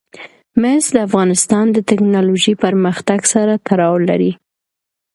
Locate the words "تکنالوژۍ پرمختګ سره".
1.89-3.53